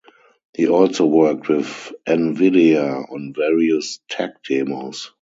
He 0.57 0.67
also 0.67 1.05
worked 1.05 1.47
with 1.47 1.91
Nvidia 2.07 3.07
on 3.13 3.35
various 3.35 3.99
techdemos. 4.11 5.09